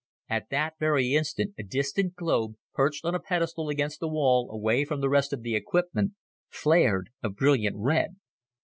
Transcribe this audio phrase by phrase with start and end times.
[0.27, 4.83] At that very instant a distant globe, perched on a pedestal against the wall away
[4.83, 6.13] from the rest of the equipment,
[6.49, 8.15] flared a brilliant red.